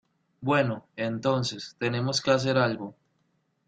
Bueno, 0.41 0.87
entonces, 0.95 1.75
tenemos 1.77 2.21
que 2.21 2.31
hacer 2.31 2.57
algo. 2.57 2.95